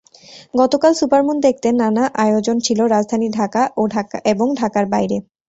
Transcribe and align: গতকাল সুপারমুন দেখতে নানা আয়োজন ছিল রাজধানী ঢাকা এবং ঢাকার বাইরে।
গতকাল 0.53 0.91
সুপারমুন 0.99 1.37
দেখতে 1.45 1.67
নানা 1.81 2.03
আয়োজন 2.23 2.57
ছিল 2.65 2.79
রাজধানী 2.87 3.27
ঢাকা 3.37 3.61
এবং 4.31 4.47
ঢাকার 4.59 4.85
বাইরে। 4.93 5.17